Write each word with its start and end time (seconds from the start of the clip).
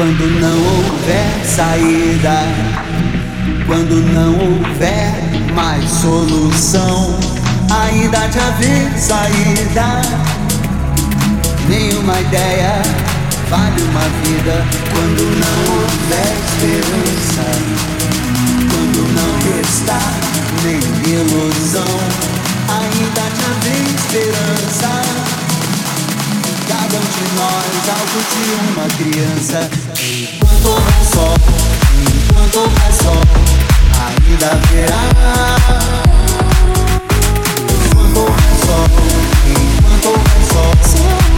Quando 0.00 0.40
não 0.40 0.56
houver 0.56 1.44
saída, 1.44 2.40
quando 3.66 3.96
não 4.14 4.32
houver 4.32 5.12
mais 5.54 5.84
solução, 5.90 7.18
ainda 7.70 8.26
te 8.30 8.38
haver 8.38 8.98
saída. 8.98 10.00
Nenhuma 11.68 12.18
ideia 12.18 12.80
vale 13.50 13.82
uma 13.82 14.08
vida 14.24 14.64
quando 14.90 15.20
não 15.38 15.74
houver 15.74 16.32
esperança, 16.48 17.44
quando 18.70 19.00
não 19.12 19.30
restar 19.52 20.14
nem 20.64 20.80
ilusão, 21.12 22.00
ainda 22.70 23.20
te 23.36 23.44
haver 23.44 23.84
esperança 23.96 25.19
cada 26.90 27.06
de 27.06 27.22
nós 27.36 27.88
algo 27.88 28.18
de 28.30 28.42
uma 28.72 28.86
criança. 28.96 29.70
Enquanto 30.00 30.68
houver 30.68 31.04
sol, 31.04 31.34
enquanto 32.16 32.56
houver 32.58 32.92
sol, 32.92 33.22
ainda 34.00 34.46
haverá. 34.50 35.02
Enquanto 37.84 38.18
houver 38.18 38.54
sol, 38.66 38.86
enquanto 39.46 40.06
houver 40.08 40.42
sol. 40.52 41.29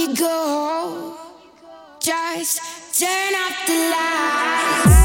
you 0.00 0.16
go, 0.16 1.14
just 2.00 2.58
turn 2.98 3.34
off 3.34 3.66
the 3.66 3.74
lights. 3.92 4.99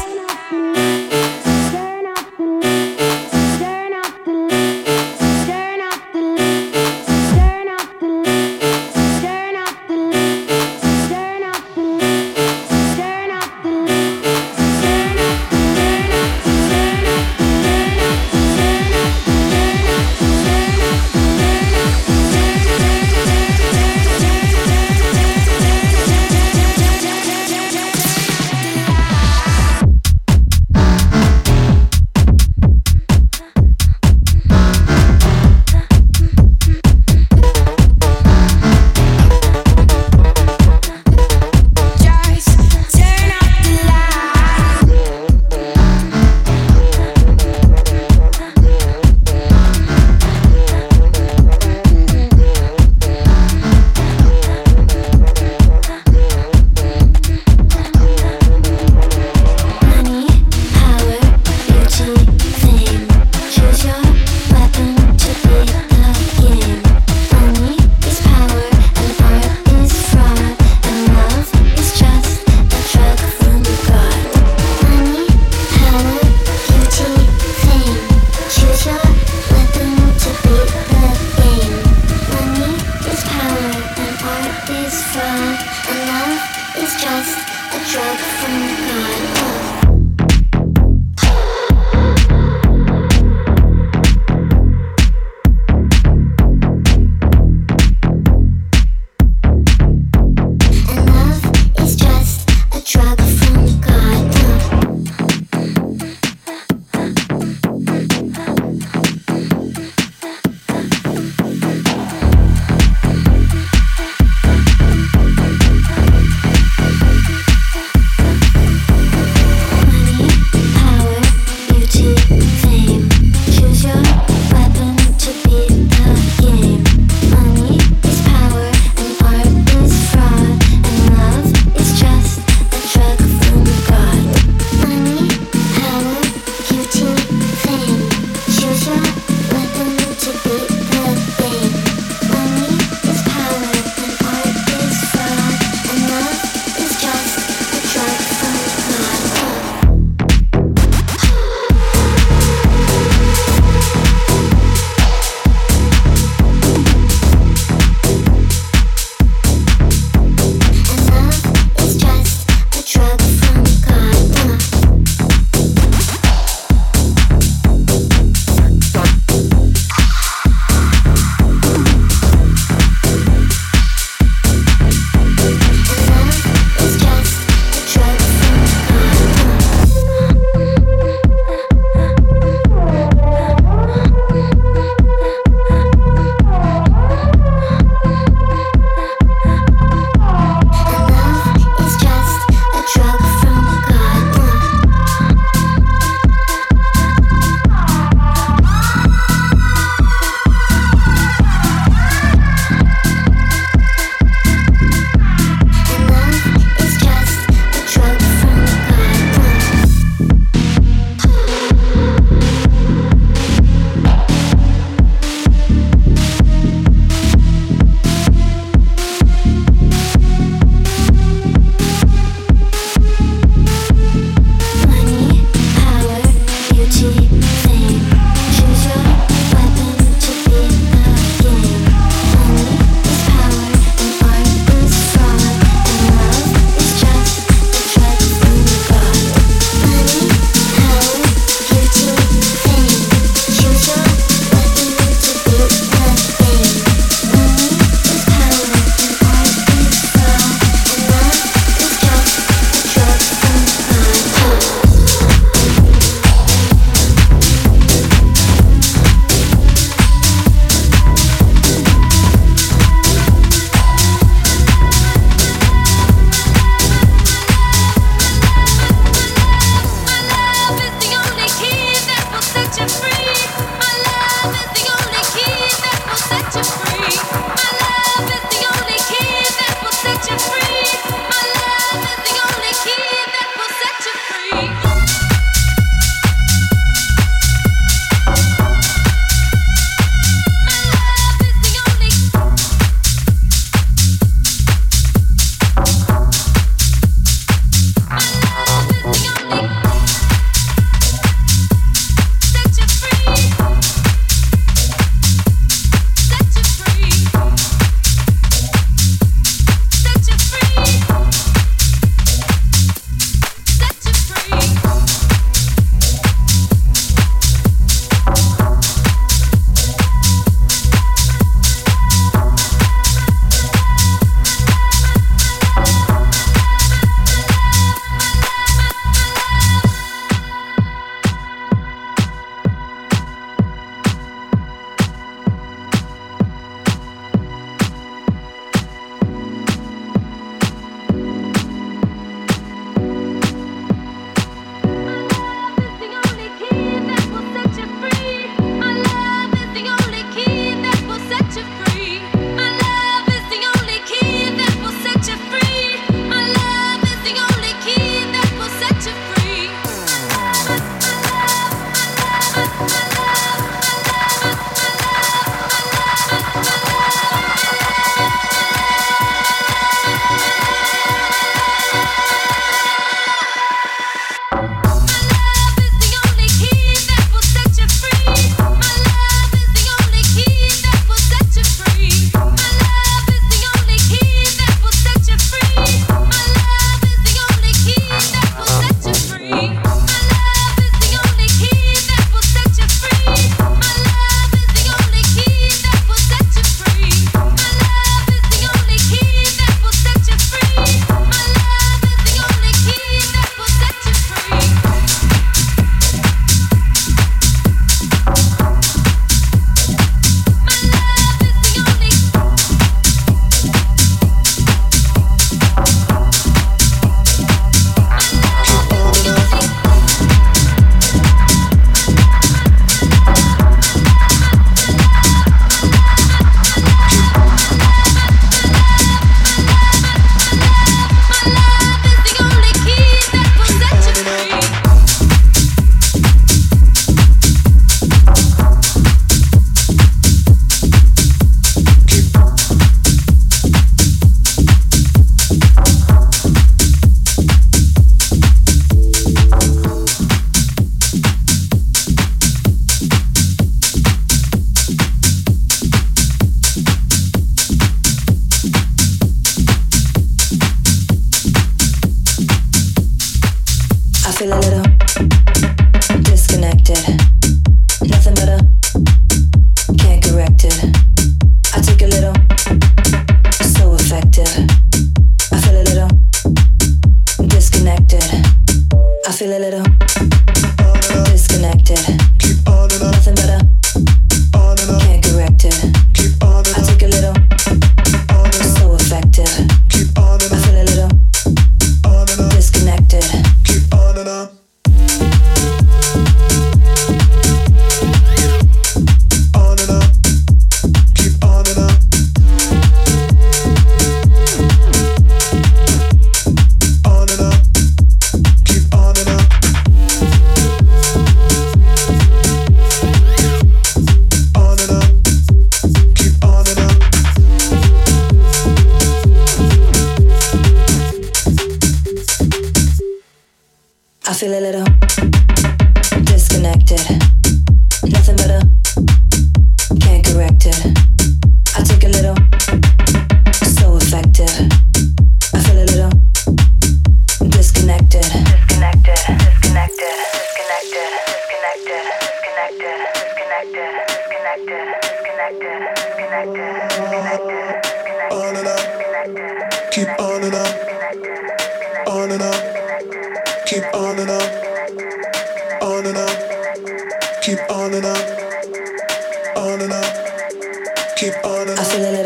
Keep 553.66 553.82
on 553.94 554.18
and 554.20 554.30
up, 554.30 555.82
on 555.82 556.06
and 556.06 556.16
up, 556.16 557.42
keep 557.42 557.58
on 557.68 557.94
and 557.94 558.06
up, 558.06 559.56
on 559.56 559.80
and 559.80 559.92
up, 559.92 561.16
keep 561.16 561.34
on 561.44 561.68
and 561.68 561.78
up. 561.78 562.25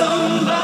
somebody. 0.00 0.59